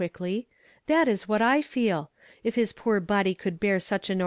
[0.01, 0.47] quiCKly,
[0.87, 2.09] "that IS What 1 feel,
[2.43, 4.19] Jf h,s poor body could bear such an